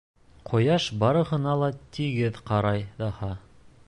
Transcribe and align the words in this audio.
Ҡояш 0.51 0.87
барыһына 1.03 1.53
ла 1.63 1.69
тигеҙ 1.97 2.41
ҡарай 2.51 2.83
ҙаһа. 3.03 3.31